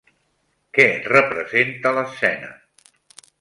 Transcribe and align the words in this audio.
Què 0.77 0.87
representa 1.13 1.93
l'escena? 1.99 2.51